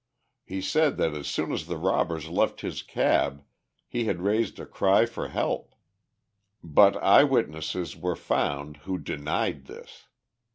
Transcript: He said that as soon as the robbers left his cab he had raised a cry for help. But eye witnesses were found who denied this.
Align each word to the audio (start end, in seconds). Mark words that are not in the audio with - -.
He 0.43 0.61
said 0.63 0.97
that 0.97 1.13
as 1.13 1.27
soon 1.27 1.51
as 1.51 1.67
the 1.67 1.77
robbers 1.77 2.27
left 2.27 2.61
his 2.61 2.81
cab 2.81 3.43
he 3.87 4.05
had 4.05 4.23
raised 4.23 4.59
a 4.59 4.65
cry 4.65 5.05
for 5.05 5.27
help. 5.27 5.75
But 6.63 6.97
eye 6.97 7.23
witnesses 7.23 7.95
were 7.95 8.15
found 8.15 8.77
who 8.77 8.97
denied 8.97 9.65
this. 9.65 10.07